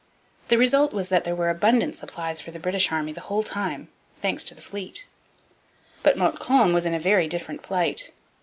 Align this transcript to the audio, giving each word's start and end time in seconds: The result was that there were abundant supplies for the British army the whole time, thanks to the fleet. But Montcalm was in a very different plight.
The 0.47 0.57
result 0.57 0.93
was 0.93 1.09
that 1.09 1.25
there 1.25 1.35
were 1.35 1.51
abundant 1.51 1.95
supplies 1.95 2.41
for 2.41 2.49
the 2.49 2.57
British 2.57 2.91
army 2.91 3.11
the 3.11 3.21
whole 3.21 3.43
time, 3.43 3.87
thanks 4.17 4.43
to 4.45 4.55
the 4.55 4.61
fleet. 4.63 5.05
But 6.01 6.17
Montcalm 6.17 6.73
was 6.73 6.87
in 6.87 6.95
a 6.95 6.99
very 6.99 7.27
different 7.27 7.61
plight. 7.61 8.11